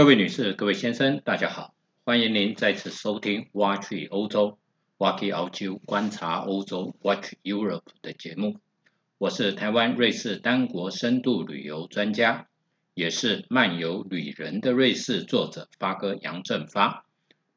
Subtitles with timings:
[0.00, 4.52] 各位女士、各位先生，大家好，欢迎您再次收听《挖去欧洲》
[4.96, 8.56] 挖去澳洲观察欧洲 Watch Europe 的节目。
[9.18, 12.46] 我是台湾瑞士单国深度旅游专家，
[12.94, 17.04] 也是漫游旅人的瑞士作者发哥杨振发。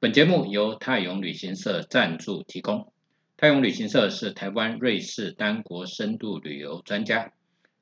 [0.02, 2.92] 本节目由泰永旅行社赞助提供。
[3.38, 7.32] 泰永旅行社是台湾瑞士单国深度旅游专家。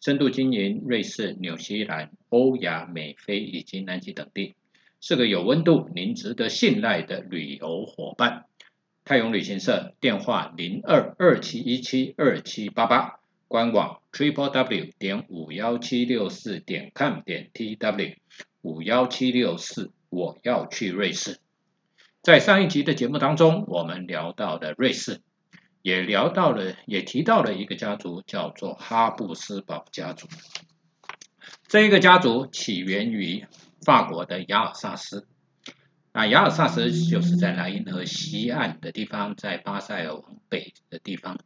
[0.01, 4.55] 深度经营瑞士、纽西兰、欧亚、美非以及南极等地，
[4.99, 8.45] 是个有温度、您值得信赖的旅游伙伴。
[9.05, 18.15] 泰永旅行社电话零二二七一七二七八八，官网 triple w 点五幺七六四点 com 点 tw
[18.63, 21.37] 五幺七六四，我要去瑞士。
[22.23, 25.21] 在上一集的节目当中，我们聊到了瑞士。
[25.81, 30.27] 也聊到了，也提到了一个家族，叫做哈布斯堡家族。
[31.67, 33.45] 这一个家族起源于
[33.83, 35.27] 法国的雅尔萨斯，
[36.11, 41.39] 啊，雅尔萨斯就是在莱茵河西岸的地方，在巴塞尔往北的地方。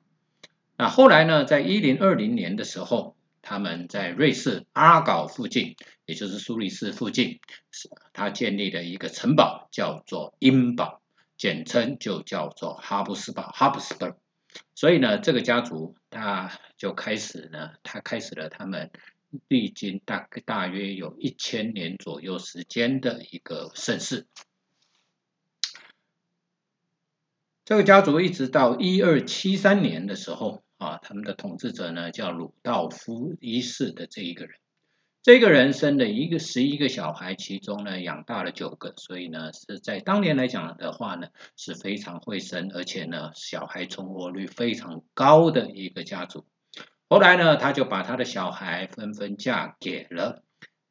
[0.78, 7.40] 那后来呢，在一零二零年的时候，他们在瑞士阿搞附近，也就是苏黎世附近，
[8.12, 11.02] 他建立了一个城堡，叫做茵堡，
[11.38, 14.16] 简称就叫做哈布斯堡 （Habsburg）。
[14.74, 18.92] 所以呢，这个家族他就开始呢，他开始了他们
[19.48, 24.28] 历经大大约有一千年左右时间的一个盛世。
[27.64, 34.60] 这个家族一直到一二七三年的时候啊，他们的统治者呢叫鲁道夫一世的这一个人。
[35.26, 46.46] 这个人生的一个十一个小孩，其中呢养大了九个，所以呢是在当年来讲的话呢是非常会生，而且呢小孩存活率非常高的一个家族。
[47.10, 50.44] 后来呢他就把他的小孩纷纷嫁给了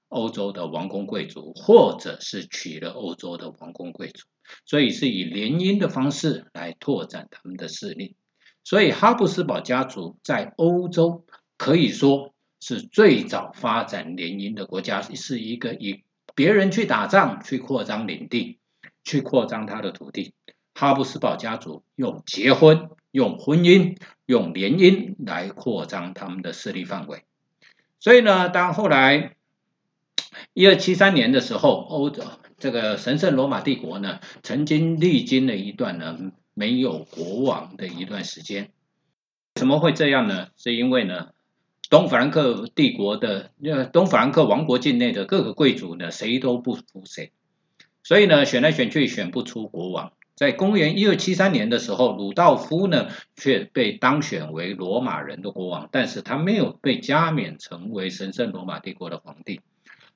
[0.08, 4.24] 欧洲的王公贵族，或者是娶了欧洲的王公贵族，
[4.66, 8.16] 所以是以联姻的方式来拓展他们的势力。
[8.64, 11.24] 所以哈布斯堡家族在欧洲
[11.56, 12.33] 可以说。
[12.66, 16.02] 是最早发展联姻的国家，是一个以
[16.34, 18.58] 别人去打仗去扩张领地，
[19.04, 20.32] 去扩张他的土地。
[20.72, 27.24] 哈布斯堡家族用结婚、用婚姻、用联姻来扩张他们的势力范围。
[28.00, 29.36] 所以呢，当后来
[30.54, 32.24] 一二七三年的时候，欧洲
[32.56, 36.18] 这个神圣罗马帝国呢，曾经历经了一段呢
[36.54, 38.70] 没有国王的一段时间。
[39.56, 40.48] 为什么会这样呢？
[40.56, 41.33] 是因为呢？
[41.90, 47.32] 东法兰克帝国的，呃，东法兰克王国境内的各个贵族呢，谁都不服谁，
[48.02, 50.12] 所以呢，选来选去选不出国王。
[50.34, 59.60] 在公元一二七三年的时候，鲁道夫呢却被当选为罗马人的国王，但是他没有被加冕成为神圣罗马帝国的皇帝。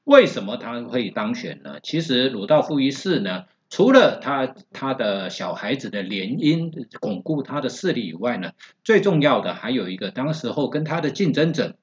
[0.05, 1.79] 为什么他会当选呢？
[1.83, 3.45] 其实鲁道夫一世呢。
[3.71, 8.53] 除了他他的小孩子的联姻巩固他的势力以外呢，
[8.83, 11.77] 最重要的还有一个，当时候跟他的竞争者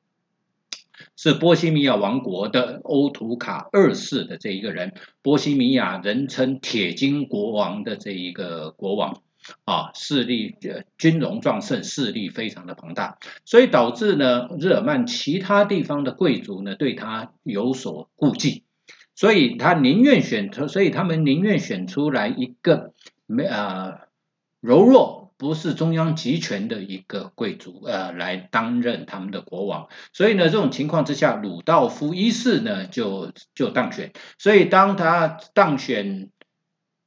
[1.16, 9.22] 是波西米亚王国的欧图卡二世的这一个人，波西米亚人称铁金国王的这一个国王
[9.64, 10.56] 啊，势力
[10.98, 18.65] 军容壮盛，势力非常的庞大，所以导致呢日耳曼其他地方的贵族呢对他有所顾忌。
[19.16, 22.94] 所以他宁愿选出，所以他们宁愿选出来一个
[23.26, 24.02] 没啊
[24.60, 29.88] 柔弱，不是中央集权的一个贵族，呃，来担任他们的国王。
[30.12, 34.12] 所以呢，这种情况之下，鲁道夫一世呢就就当选。
[34.38, 36.30] 所以当他当选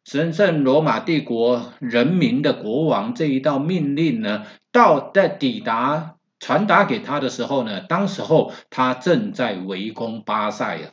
[0.05, 10.93] 神圣罗马帝国人民的国王这一道命令呢，到在抵达传达给他的时候呢，当时候他正在围攻巴塞尔。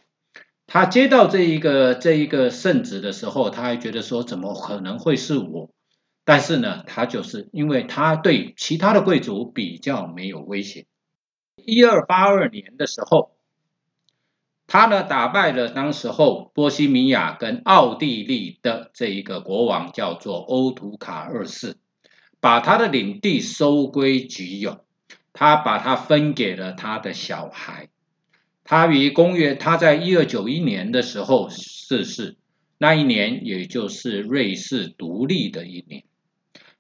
[0.67, 5.69] 他接到这一个这一个圣旨的时候，他还觉得说怎么可能会是我？
[6.23, 10.87] 但是呢，他就是因为他对其他的贵族比较没有威胁。
[11.63, 13.37] 一二八二年的时候，
[14.65, 21.78] 他呢打败了当时候波西米亚跟奥地利的这一个国王，叫做欧图卡二世，
[22.40, 24.84] 把他的领地收归己有，
[25.31, 27.90] 他把它分给了他的小孩。
[28.66, 32.35] 他于公元，他在一二九一年的时候逝世，
[32.79, 36.03] 那一年也就是瑞士独立的一年。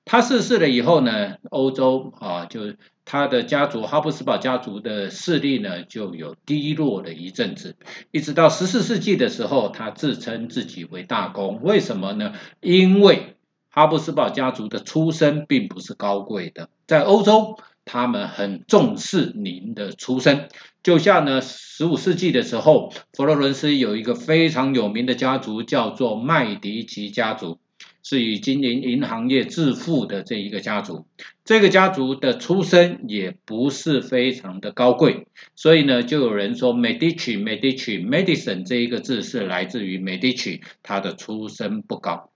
[0.03, 2.73] 他逝世了以后呢，欧洲啊，就
[3.05, 7.75] 他的家族哈布斯堡家族的势力呢，就有低落的一阵子。
[8.09, 12.33] 一直到十四世纪的时候，他自称自己为大公，为什么呢？
[12.61, 13.35] 因为
[13.69, 17.59] 哈布斯堡家族的出身并不是高贵的，在欧洲。
[17.87, 20.49] 他们很重视您的出身。
[20.85, 27.57] 就像呢，十五世纪的时候，佛罗伦斯有一个非常有名的家族，叫做麦迪奇家族。
[28.03, 31.07] 是以经营银行业致富的这一个家族，
[31.43, 42.29] 这个家族的出身也不是非常的高贵，所以呢，就有人说 Medici Medici Medicine 这一个字是来自于 Medici，他的出身不高。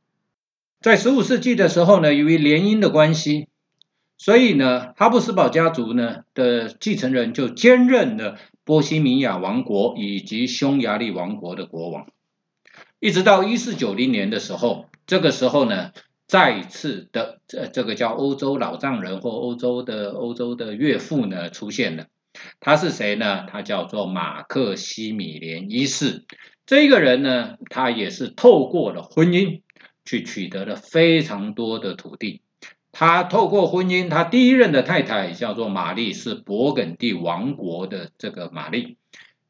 [0.82, 3.48] 在十五世纪的时候呢，由于联姻的关系，
[4.20, 12.06] 所以呢，哈布斯堡家族呢的继承人就兼任了波西米亚王国以及匈牙利王国的国王，
[13.00, 14.86] 一直到一四九零年的时候。
[15.08, 15.92] 这个时候呢，
[16.28, 22.06] 再次的这这个叫欧洲老丈人或欧洲的欧洲的岳父呢出现了，
[22.60, 23.48] 他是谁呢？
[23.50, 26.26] 他叫做马克西米连一世。
[26.68, 29.62] 这个人呢，他也是透过了婚姻
[30.06, 32.42] 去取得了非常多的土地。
[32.92, 38.98] 他透过婚姻，他第一任的太太叫做玛丽，是勃艮第王国的这个玛丽。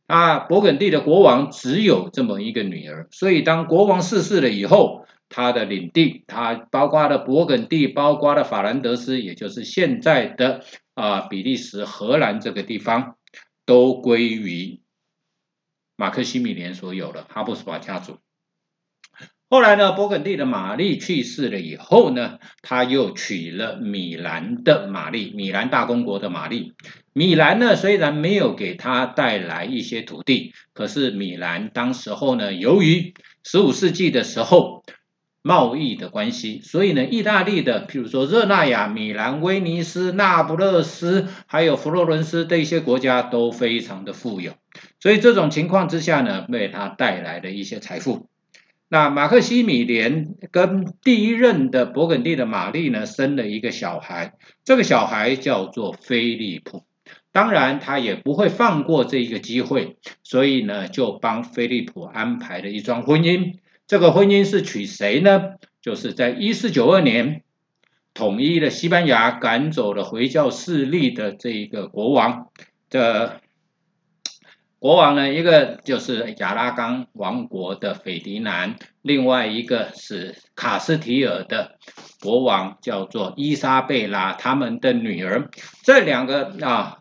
[0.07, 5.06] 啊，勃艮第的国王只有这么一个女儿，所以当国王逝世了以后。
[5.31, 10.63] 他的领地，他包括了勃艮第，包括了法兰德斯，也就是现在的
[10.95, 13.15] 啊比利时、荷兰这个地方，
[13.63, 14.81] 都归于
[15.95, 18.18] 马克西米连所有的哈布斯堡家族。
[19.50, 26.74] 后来呢，勃艮第的玛丽去世了以后呢，他又娶了米兰的玛丽，米兰大公国的玛丽。
[27.13, 33.13] 米兰呢，虽然没有给他带来一些土地，可是米兰当时候呢，由于
[33.44, 34.84] 十五世纪的时候。
[35.42, 44.51] 贸易的关系，所以呢，意大利的，譬如说热那亚、米兰、威尼斯、那不勒斯，还有佛罗伦斯这些国家都非常的富有，
[45.00, 48.28] 所以这种情况之下呢，为他带来了一些财富。
[48.91, 54.33] 那马克西米连跟第一任的勃艮第的玛丽呢，生了一个小孩，
[54.65, 56.83] 这个小孩叫做菲利普。
[57.31, 63.53] 当然，他也不会放过这一个机会，所以呢，就帮菲利普安排了一桩婚姻。
[63.86, 65.53] 这个婚姻是娶谁呢？
[65.81, 67.44] 就是在一四九二年
[68.15, 72.47] 统一了西班牙，赶走了回教势力的这一个国王
[72.89, 73.41] 的
[74.79, 81.77] 国王呢，一个就是亚拉冈王国的斐迪南，另外一个是卡斯提尔的
[82.21, 85.49] 国王，叫做伊莎贝拉，他们的女儿。
[85.83, 86.99] 这两个啊，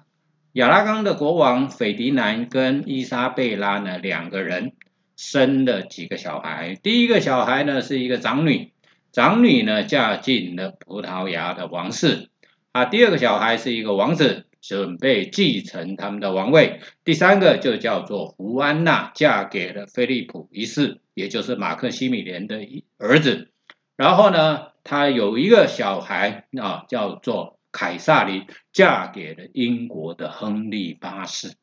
[0.52, 4.72] 亚拉冈的国王斐迪南跟伊莎贝拉呢，两个人。
[5.20, 8.70] 生了几个小孩，第一个小孩呢是一个长女，
[9.10, 12.28] 长女呢嫁进了葡萄牙的王室，
[12.70, 22.60] 啊，第二个小孩是一个王子，准备继承他们的王位，第三个就叫做胡安娜，嫁给了菲利普一世，也就是马克西米连的
[22.99, 23.50] 儿子，
[23.96, 31.54] 然后呢，他有一个小孩啊，叫做凯撒琳，嫁给了英国的亨利八世，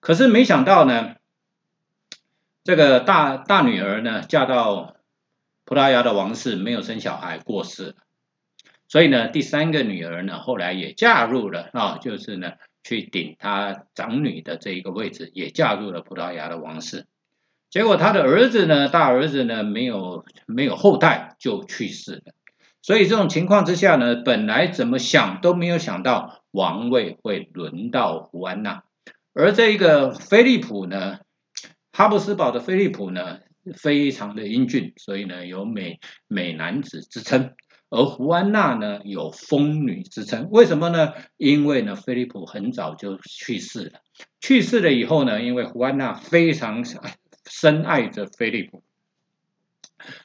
[0.00, 1.16] 可是没想到呢。
[2.62, 4.94] 这个大大女儿呢，嫁到
[5.64, 7.94] 葡萄牙的王室，没有生小孩，过世了。
[8.90, 17.06] 所以呢，第三个女儿呢，后来也嫁入了啊，就是呢，去顶她长女的这一个位置，也嫁入了葡萄牙的王室。
[17.70, 22.32] 结果他的儿子呢，大儿子呢，没有没有后代就去世了。
[22.82, 28.82] 所以这种情况之下呢，本来怎么想都没有想到王位会轮到胡安娜，
[29.34, 31.20] 而这一个菲利普呢。
[31.92, 33.40] 哈布斯堡的菲利普呢，
[33.74, 37.50] 非常的英俊，所以呢有美美男子之称；
[37.90, 40.48] 而胡安娜呢有疯女之称。
[40.50, 41.12] 为什么呢？
[41.36, 44.00] 因为呢菲利普很早就去世了，
[44.40, 46.84] 去世了以后呢，因为胡安娜非常
[47.44, 48.82] 深爱着菲利普，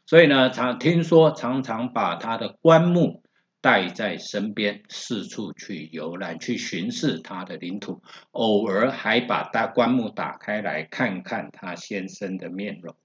[0.05, 3.21] 所以呢常听说常常把他的棺木。
[3.61, 12.95] 带在身边，四处去游览，去巡视他的领土，偶尔还把大棺木打开来看看他先生的面容。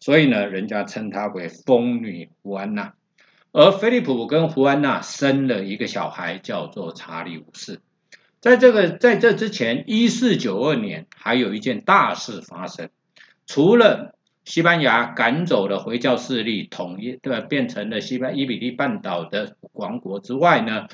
[0.00, 2.94] 所以呢，人家称他为疯女胡安娜。
[3.58, 7.80] 而菲利普跟胡安娜生了一个小孩，叫做查理五世。
[8.38, 12.90] 在这个在这之前，一四九二年还有一件大事发生，
[13.46, 14.12] 除了。
[14.44, 17.40] 西班牙赶走了回教势力，统一对吧？
[17.40, 20.86] 变成了西班伊比利半岛的王国之外呢。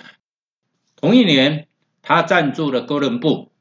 [0.97, 1.69] 同一年，
[2.00, 3.52] 他赞助了哥伦布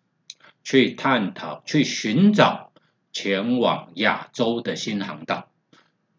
[0.63, 2.71] 去探讨、去寻找
[3.11, 5.50] 前往亚洲的新航道。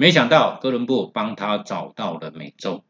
[0.03, 2.83] 没想到哥伦布帮他找到了美洲，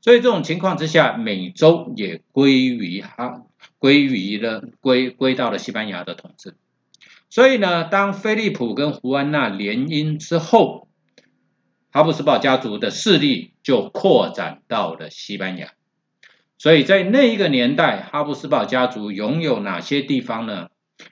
[0.00, 3.44] 所以这种情况之下，美洲也归于他，
[3.78, 6.56] 归于了归归到了西班牙的统治。
[7.30, 10.88] 所以呢，当菲利普跟胡安娜联姻之后，
[11.92, 15.68] 哈布斯堡家族的势力就扩展到了西班牙。
[16.58, 20.70] 所以在那一个年代，哈布斯堡家族拥有哪些地方呢？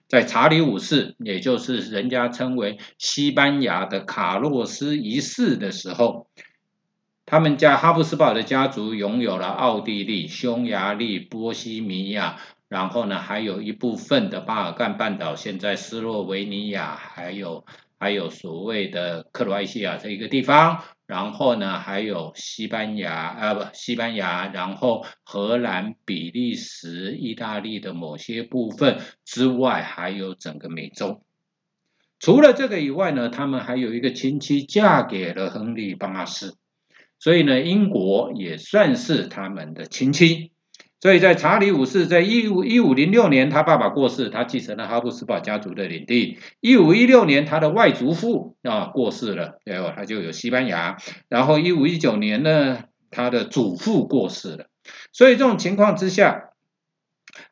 [0.08, 6.28] 在查理五世，也就是人家称为西班牙的卡洛斯一世的时候，
[7.26, 17.64] 他们家哈布斯堡的家族拥有了奥地利、匈牙利、波西米亚，然后呢，还有一部分的巴尔干半岛，现在斯洛维尼亚，还有
[18.00, 20.82] 还有所谓的克罗埃西亚这一个地方。
[21.06, 31.24] 然后呢，还有西班牙啊，不，西班牙，然后荷兰、比利时、意大利的某些部分之外，还有整个美洲。
[32.20, 36.54] 除了这个以外呢，他们还有一个亲戚嫁给了亨利八世，
[37.18, 40.52] 所以呢，英国也算是他们的亲戚。
[41.00, 46.38] 所以在查理五世在一五一五零六年，他爸爸过世，他继承了哈布斯堡家族的领地。
[46.60, 50.98] 一五一六年，他的外祖父啊过世了，然后他就有西班牙。
[51.28, 54.66] 然后一五一九年呢，他的祖父过世了。
[55.10, 56.50] 所以这种情况之下，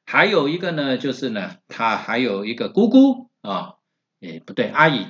[0.05, 3.76] 还有一个呢，就是呢，他还有一个姑姑啊，
[4.21, 5.07] 诶不对，阿姨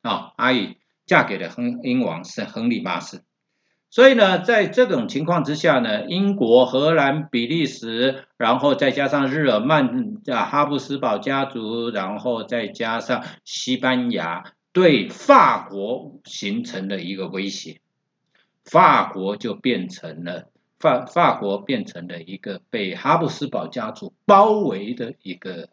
[0.00, 3.20] 啊，阿姨嫁给了亨英王是亨利八世。
[3.92, 17.82] 所以呢，在这种情况之下呢，英国、荷兰、比利时，然后再加上日耳曼啊哈布斯堡家族，然后再加上西班牙，对法国形成了一个威胁，
[18.64, 25.68] 法国就变成了法法国变成了一个被哈布斯堡家族包围的一个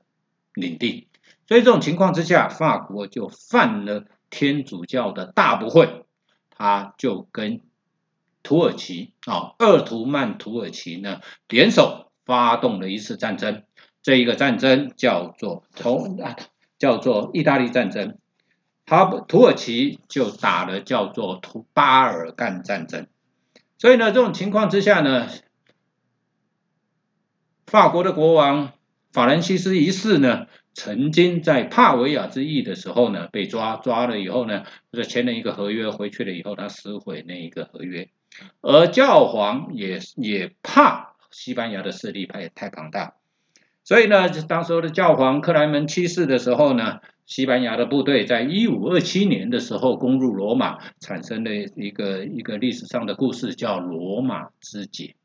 [0.54, 1.08] 领地。
[1.48, 6.04] 所以这种情况之下，法国就犯了天主教的大不讳，
[6.50, 7.62] 他就跟。
[8.41, 13.63] 土耳其啊，鄂图曼土耳其呢联手发动了一次战争，
[14.01, 16.36] 这一个战争叫做从啊
[16.77, 18.17] 叫做意大利战争，
[18.86, 23.08] 他土耳其就打了叫做图巴尔干战争，
[23.77, 25.27] 所以呢这种情况之下呢，
[27.67, 28.72] 法国的国王
[29.12, 38.10] 法兰西斯一世呢，曾经在帕维亚之役的时候呢被抓抓了以后呢，就签了一个合约，回去了以后他撕毁那一个合约。
[38.62, 43.15] 而教皇也也怕西班牙的势力太太庞大，
[43.83, 55.15] 所以呢，就当时候的教皇克莱门七世的时候呢，西班牙的部队在一五二七年的时候攻入罗马，产生了一个一个历史上的故事，叫罗马之劫。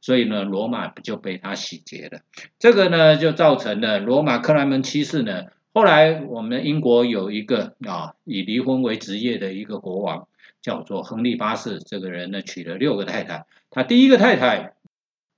[0.00, 2.20] 所以呢，罗马就被他洗劫了。
[2.58, 10.26] 这个呢，就造成了罗马克莱门七世呢，后来我们英国有一个啊以离婚为职业的一个国王。
[10.62, 14.74] 叫做亨利八世，这个人呢娶了六个太太，他第一个太太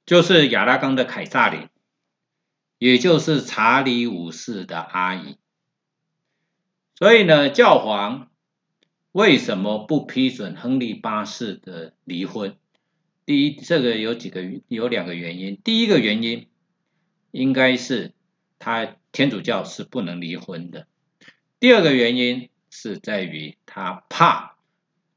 [0.05, 1.69] 就是亚拉冈的凯撒琳，
[2.79, 5.37] 也就是查理五世的阿姨。
[6.97, 8.31] 所以呢，教皇
[9.13, 12.57] 为什么不批准亨利八世的离婚？
[13.25, 15.61] 第一，这个有几个有两个原因。
[15.63, 16.49] 第一个原因
[17.31, 18.13] 应该是
[18.59, 20.87] 他天主教是不能离婚的。
[21.61, 24.52] 第二个原因是在于他怕。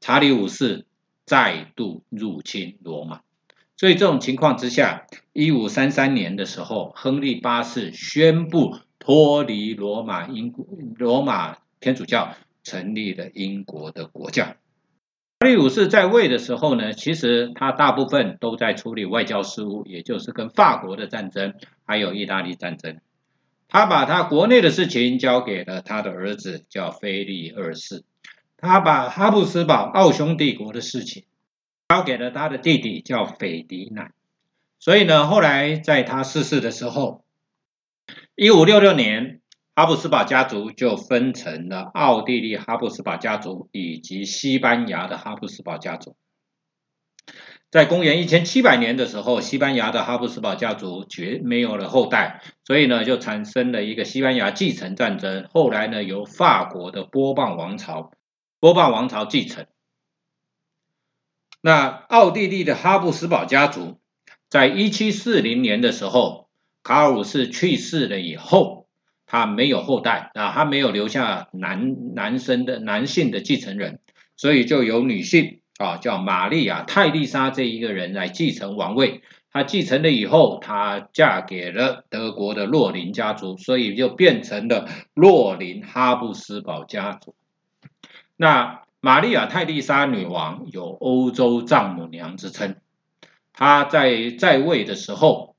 [0.00, 0.86] 查理五世
[1.24, 3.20] 再度入侵罗马，
[3.76, 10.54] 所以这种情况之下，一五三三年的时候，亨利八世宣布脱离罗马英
[10.96, 14.54] 罗马天主教，成立了英国的国教。
[15.40, 23.00] 查理五世在位的时候呢，其实他大部分都在处理外交事务，也就是跟法国的战争，还有意大利战争。
[23.68, 28.04] 他把他国内的事情交给了他的儿子，叫菲利二世。
[28.56, 31.24] 他把哈布斯堡奥匈帝国的事情
[31.88, 34.12] 交给了他的弟弟，叫斐迪南。
[34.78, 37.24] 所以呢，后来在他逝世的时候，
[38.34, 39.40] 一五六六年，
[39.74, 46.16] 哈布斯堡家族就分成了奥地利哈布斯堡家族以及西班牙的哈布斯堡家族。
[47.70, 55.48] 在公元一千七百年的时候，西班牙的哈布斯堡家族绝没有了后代，所以呢，就产生了一个西班牙继承战争。
[55.52, 58.12] 后来呢，由法国的波旁王朝。
[58.58, 59.66] 波旁王朝继承。
[61.60, 63.98] 那奥地利的哈布斯堡家族，
[64.48, 66.48] 在一七四零年的时候，
[66.82, 68.86] 卡尔五世去世了以后，
[69.26, 74.00] 他没有后代啊，他没有留下男男生的男性的继承人，
[74.36, 79.22] 所以就由女性啊，叫玛丽亚泰丽莎这一个人来继承王位。
[79.52, 87.34] 她继承了以后，她嫁给了德国的洛林家族，所以就变成了洛林哈布斯堡家族。
[88.36, 92.76] 那玛丽亚泰丽莎女王有欧洲丈母娘之称，
[93.52, 95.54] 她在在位的时候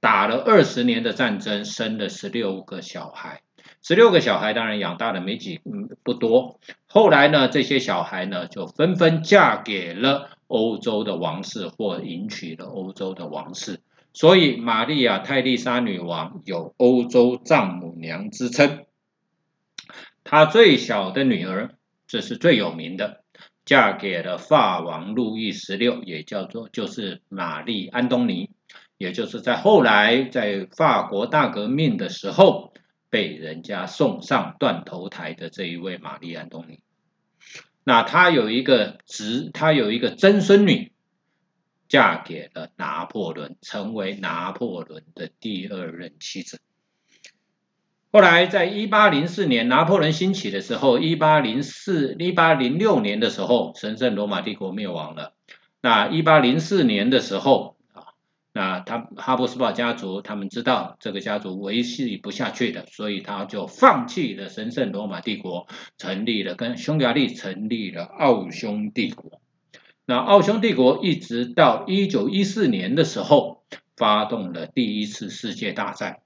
[0.00, 3.42] 打了二十年的战争，生了十六个小孩，
[3.82, 6.58] 十六个小孩当然养大的没几嗯不多。
[6.86, 13.80] 后来呢，这些小孩呢就纷纷嫁给了欧洲的王室或迎娶了欧洲的王室，
[14.12, 18.84] 所以玛利亚泰丽莎女王有欧洲丈母娘之称。
[20.30, 21.70] 她最小的女儿，
[22.06, 23.24] 这是最有名的，
[23.64, 28.50] 嫁给了法王路易十六，也叫做就是玛丽安东尼，
[28.98, 32.74] 也就是在后来在法国大革命的时候
[33.08, 36.80] 被人家送上断头台的这一位玛丽安东尼。
[37.82, 40.92] 那她有一个侄，她有一个曾孙女，
[41.88, 46.60] 嫁给了拿破仑，成为拿破仑的第二任妻子。
[48.10, 55.34] 后来，在一八零四年拿破仑兴起的时候，一八零四、一八零六年的时候，神圣罗马帝国灭亡了。
[55.82, 58.16] 那一八零四年的时候啊，
[58.54, 65.66] 那他哈布斯堡家族他们知道这个家族维系不下去的，所以他就放弃了神圣罗马帝国，
[65.98, 69.42] 成立了跟匈牙利成立了奥匈帝国。
[70.06, 73.64] 那奥匈帝国一直到一九一四年的时候，
[73.98, 76.20] 发动了第一次世界大战。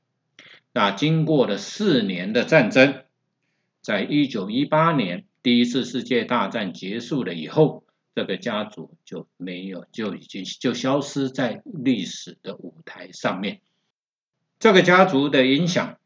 [0.73, 3.05] 那经过了四年的战争，
[3.83, 13.61] 在一九一八年第一次世界大战结束了以后，这个家族就没有就已经就消失在历史的舞台上面。
[14.59, 15.99] 这个家族的影响，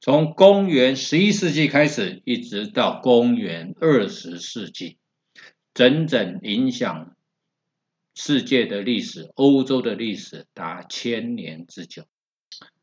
[0.00, 4.98] 从公元十一世纪开始，一直到公元二十世纪，
[5.72, 7.16] 整整影响
[8.14, 12.04] 世界的历史、欧洲的历史达千年之久。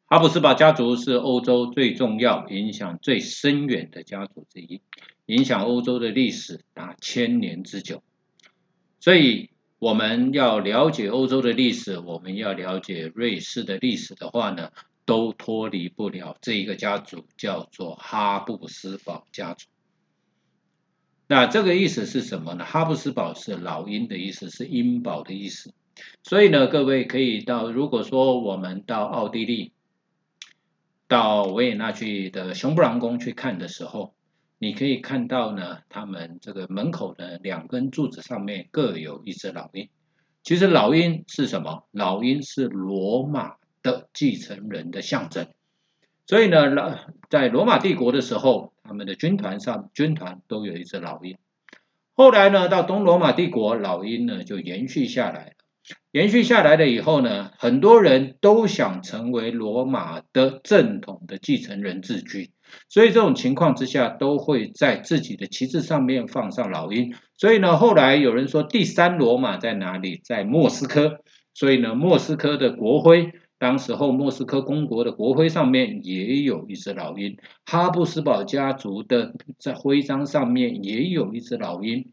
[0.07, 4.79] 哈布斯堡家族是欧洲最重要、影响最深远的家族之一，
[5.25, 8.03] 影响欧洲的历史达千年之久。
[8.99, 14.69] 所以，我们要了解欧洲的历史，我们要了解瑞士的历史的话呢，
[15.05, 19.65] 都脱离不了这一个家族，叫做哈布斯堡家族。
[21.25, 22.63] 那这个意思是什么呢？
[22.63, 25.73] 哈布斯堡是老鹰的意思，是鹰堡的意思。
[26.21, 29.71] 所以呢，各位可以到，如果说我们到奥地利。
[31.07, 34.15] 到维也纳去的熊布朗宫去看的时候，
[34.57, 39.89] 你可以看到呢，他们这个门口的两根柱子上面各有一只老鹰。
[40.43, 41.87] 其实老鹰是什么？
[41.91, 45.47] 老鹰是罗马的继承人的象征。
[46.27, 46.97] 所以呢，老
[47.29, 51.37] 在罗马帝国的时候，他们的军团上军团都有一只老鹰。
[52.13, 55.54] 后来呢，到东罗马帝国，老鹰呢就延续下来。
[56.11, 62.51] 延续下来了以后呢，很多人都想成为罗马的正统的继承人自居，
[62.89, 67.13] 所以这种情况之下，都会在自己的旗帜上面放上老鹰。
[67.37, 70.21] 所以呢，后来有人说第三罗马在哪里？
[70.23, 71.19] 在莫斯科。
[71.53, 77.37] 所以呢，莫斯科的国徽，当时候莫斯科公国的国徽上面也有一只老鹰。
[77.65, 82.11] 哈布斯堡家族的在徽章上面也有一只老鹰，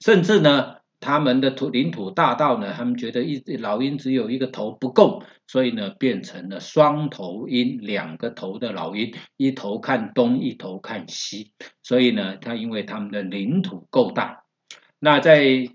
[0.00, 0.76] 甚至呢。
[1.06, 11.52] 他们的土领土大到呢，他们觉得一老鹰只有一个头不够，所以呢变成了双头鹰，两个头的老鹰，一头看东，一头看西。
[11.84, 14.42] 所以呢，他因为他们的领土够大，
[14.98, 15.68] 那在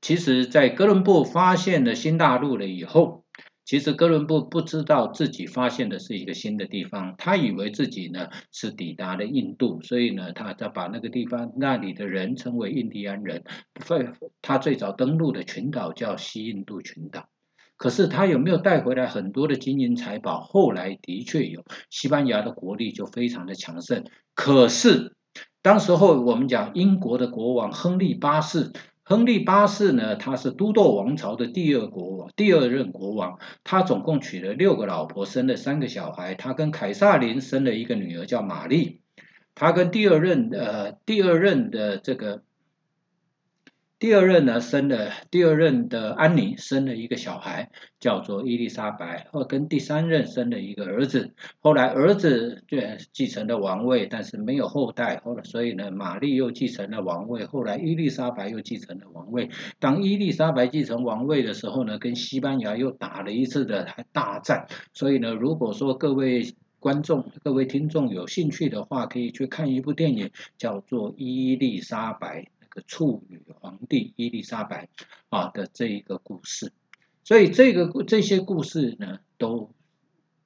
[0.00, 3.25] 其实，在哥伦布发现了新大陆了以后。
[3.66, 13.42] 其实哥伦布不知道自己发现的是一个新的地方，他以为自己呢是抵达了印度，所以呢，他在把那个地方那里的人称为印第安人。
[14.40, 17.28] 他最早登陆的群岛叫西印度群岛。
[17.76, 20.40] 可是他有没有带回来很多的金银财宝？
[20.42, 24.04] 后来的确有，西班牙的国力就非常的强盛。
[24.36, 25.16] 可是
[25.60, 28.70] 当时候我们讲英国的国王亨利八世。
[29.08, 33.38] 亨利八世呢，他是都铎王朝的第二国王，第二任国王。
[33.62, 36.34] 他总共娶了六个老婆，生了三个小孩。
[36.34, 39.00] 他跟凯撒琳生了一个女儿，叫玛丽。
[39.54, 42.42] 他跟第二任呃第二任的这个。
[43.98, 49.26] 第二任呢，生了第二任的安妮生了一个小孩，叫做伊丽莎白。
[49.32, 52.76] 后跟第三任生了一个儿子，后来儿子就
[53.14, 55.22] 继承了王位，但是没有后代。
[55.24, 57.46] 后来所以呢，玛丽又继承了王位。
[57.46, 59.48] 后来伊丽莎白又继承了王位。
[59.78, 64.66] 当伊丽莎白继承王位的时候呢，跟西班牙又打了一次的大战。
[64.92, 72.42] 所以呢，如果说各位观众、各位听众有兴趣的话，可以去看一部电影，叫做《伊丽莎白》。
[72.86, 74.88] 处女皇帝伊丽莎白
[75.28, 76.72] 啊的这一个故事，
[77.24, 79.70] 所以这个这些故事呢，都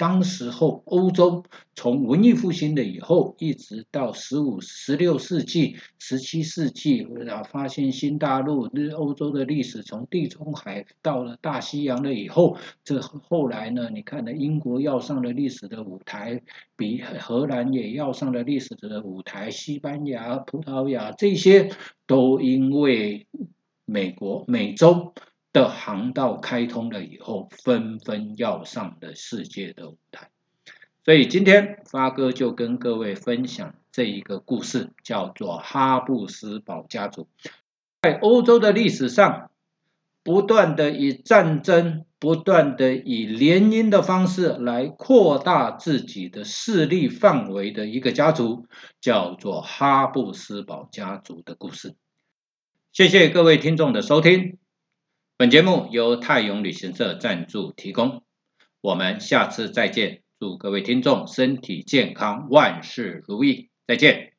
[0.00, 16.40] 当时候欧洲从文艺复兴的以后，一直到十五、十六世纪、十七世纪，然后发现新大陆，日欧洲的历史从地中海到了大西洋了以后，这后来呢，你看呢，英国要上了历史的舞台，
[16.76, 21.68] 比荷兰也要上了历史的舞台，西班牙、葡萄牙这些
[22.06, 23.26] 都因为
[23.84, 25.12] 美国、美洲。
[25.52, 30.30] 的航道开通了以后，纷纷要上了世界的舞台。
[31.04, 37.26] 所以今天发哥就跟各位分享这一个故事，叫做哈布斯堡家族。
[38.02, 39.50] 在欧洲的历史上，
[40.22, 48.66] 不断的以战争、不断的以联姻的方式来扩大自己的势力范围的一个家族，
[49.00, 51.96] 叫做哈布斯堡家族的故事。
[52.92, 54.58] 谢谢各位听众的收听。
[55.40, 58.24] 本节目由泰永旅行社赞助提供，
[58.82, 64.34] 我们下次再见，祝各位听众身体健康，万事如意，再见。